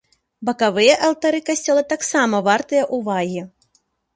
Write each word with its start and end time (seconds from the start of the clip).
Бакавыя 0.47 0.95
алтары 1.09 1.41
касцёла 1.51 1.83
таксам 1.93 2.29
вартыя 2.49 2.83
ўвагі. 2.99 3.41